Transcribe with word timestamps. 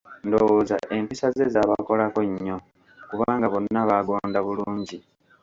Ndowooza 0.27 0.75
empisa 0.95 1.27
ze 1.35 1.45
zaabakolako 1.53 2.19
nnyo; 2.31 2.57
kubanga 3.09 3.45
bonna 3.53 3.79
baagonda 3.89 4.39
bulungi. 4.45 4.97